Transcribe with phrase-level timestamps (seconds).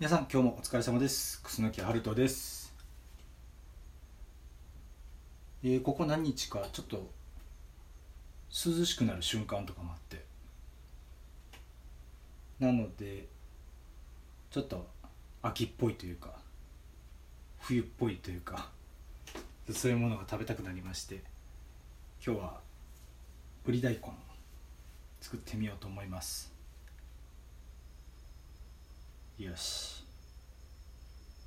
[0.00, 1.40] 皆さん今日もお疲れ様です。
[1.44, 2.74] 楠木春人です、
[5.62, 7.12] えーここ何日かちょっと
[8.50, 10.24] 涼しくなる瞬間とかもあって。
[12.58, 13.28] なので
[14.50, 14.84] ちょっと
[15.42, 16.30] 秋っぽいというか
[17.60, 18.70] 冬っぽいというか
[19.70, 21.22] そういうものが食べたくなりまして
[22.26, 22.60] 今日は
[23.64, 24.00] ぶり大根
[25.20, 26.53] 作ってみようと思います。
[29.38, 30.04] よし。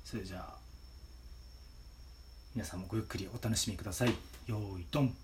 [0.04, 0.56] それじゃあ
[2.54, 4.08] 皆さんもごゆっくりお楽しみください。
[4.46, 5.14] よーいドン。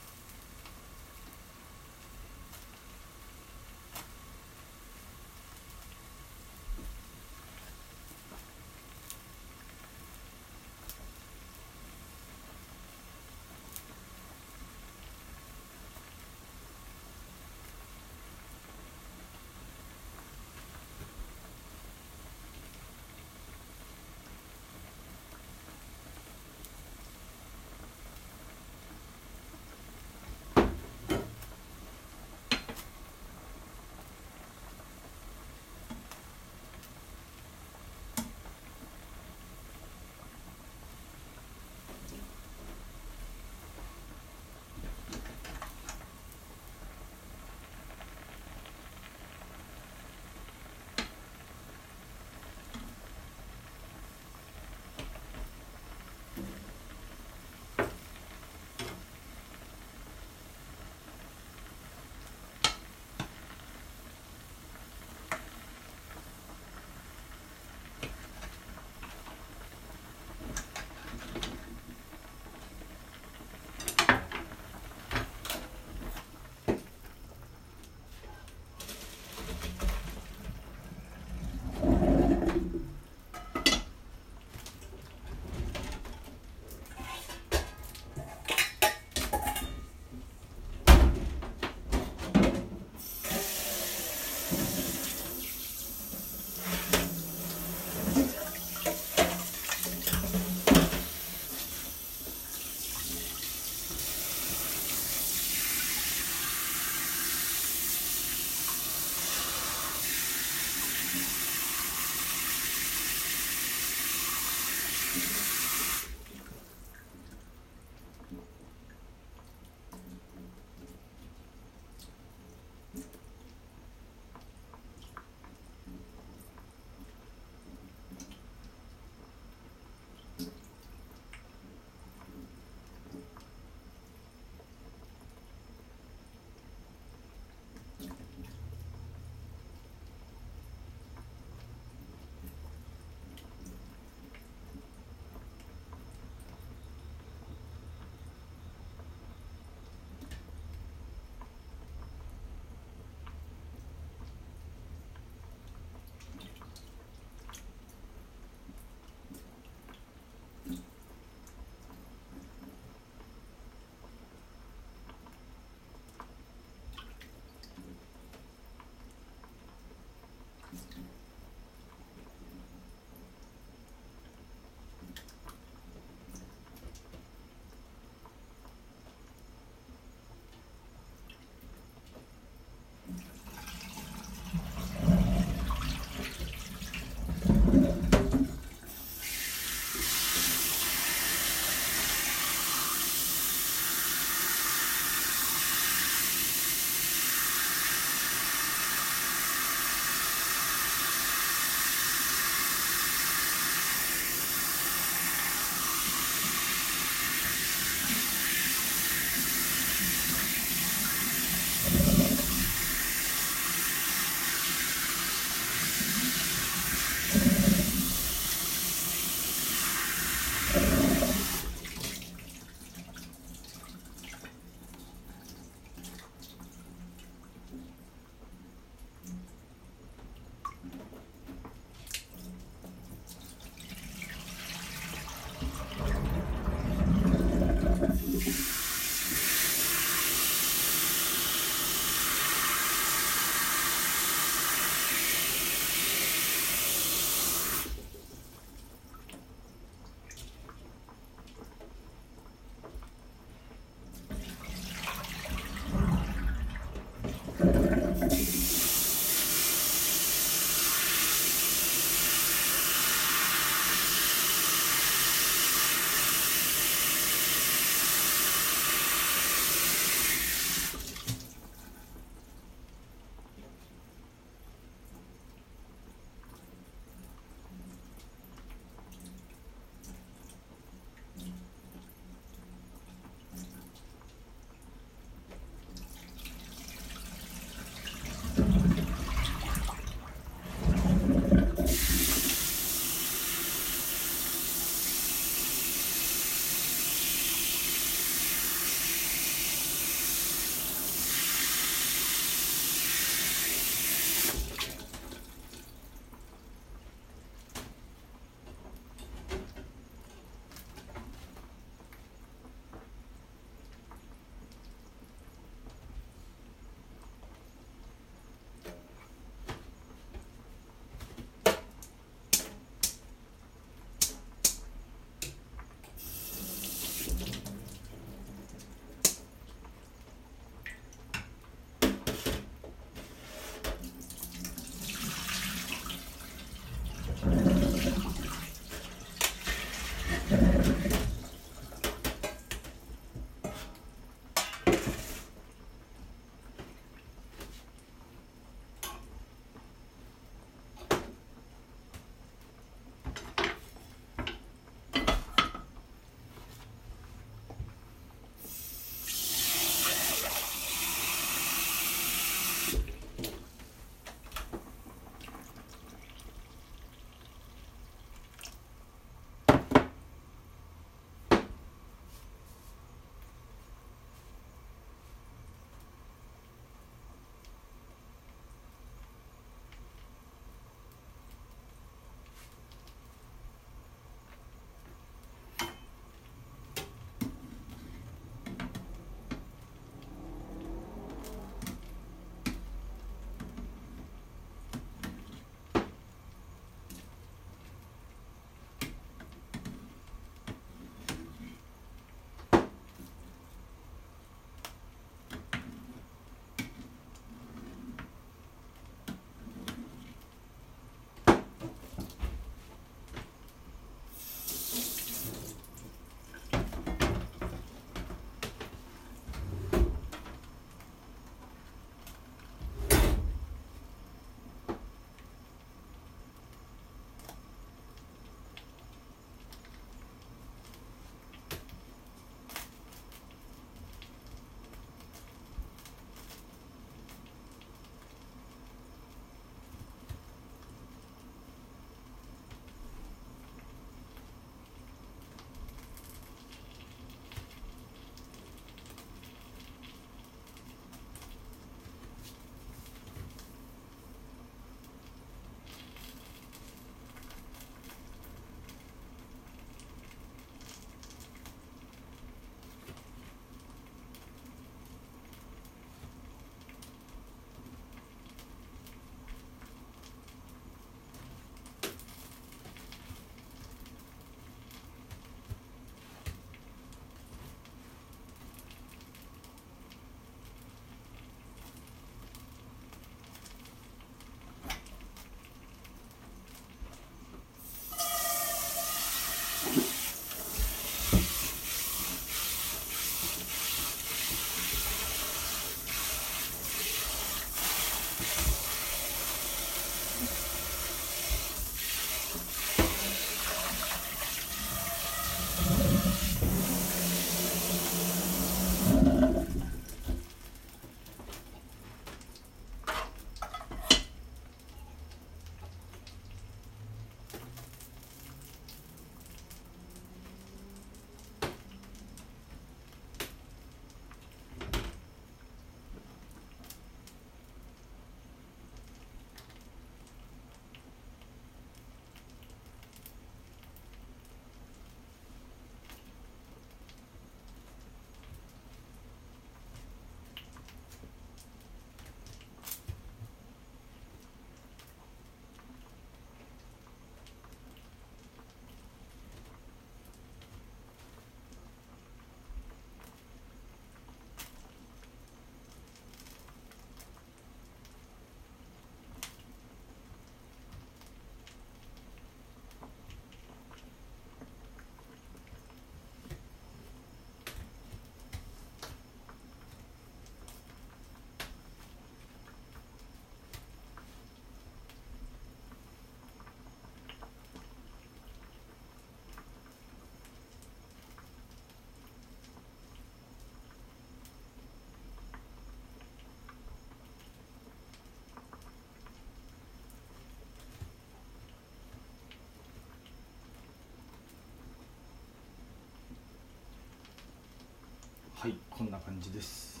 [598.62, 600.00] はいこんな感じです。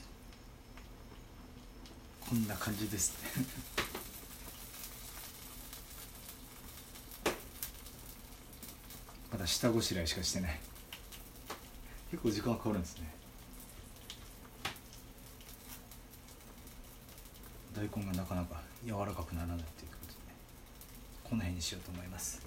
[2.20, 3.18] こんな感じです。
[9.32, 10.60] まだ下ごしらえしかしてない。
[12.12, 13.12] 結構時間かかるんですね。
[17.74, 20.18] 大根がなかなか柔らかくならないっていうことで
[21.24, 22.40] この辺にしようと思います。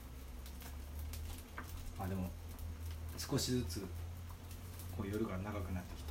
[2.00, 2.32] あでも
[3.18, 3.86] 少しずつ
[4.98, 6.06] こう夜が長くなってきて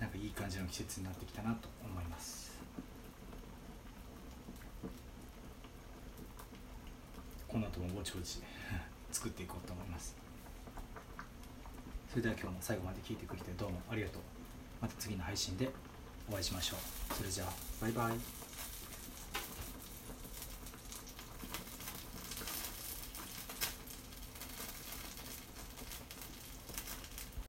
[0.00, 2.50] なんかいい感じの季節になってきたなと思います。
[7.46, 8.40] この後もぼちぼち
[9.10, 10.14] 作っていこうと思います。
[12.08, 14.22] それでは今日も最後まで聞いてくれてどうもありがとう。
[14.80, 15.70] また次の配信で
[16.28, 17.14] お会いしましょう。
[17.14, 18.39] それじゃあバイバイ。